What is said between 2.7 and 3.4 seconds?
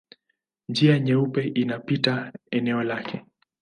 lake.